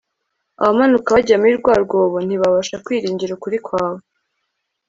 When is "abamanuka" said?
0.61-1.07